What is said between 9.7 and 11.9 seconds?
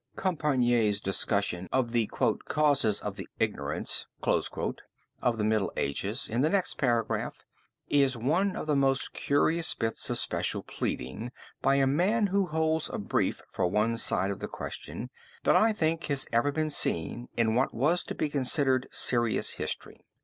bits of special pleading by a